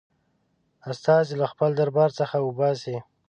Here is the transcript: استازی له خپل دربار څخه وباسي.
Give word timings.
استازی 0.91 1.33
له 1.41 1.45
خپل 1.53 1.69
دربار 1.79 2.09
څخه 2.19 2.35
وباسي. 2.41 2.97